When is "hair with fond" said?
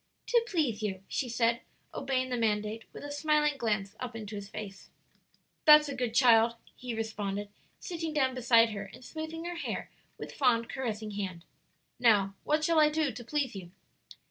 9.57-10.69